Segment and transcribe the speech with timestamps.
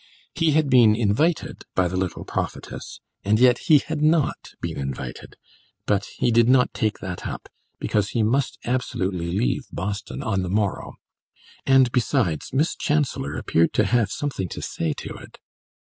[0.33, 5.35] He had been invited by the little prophetess, and yet he had not been invited;
[5.85, 10.49] but he did not take that up, because he must absolutely leave Boston on the
[10.49, 10.95] morrow,
[11.67, 15.37] and, besides, Miss Chancellor appeared to have something to say to it.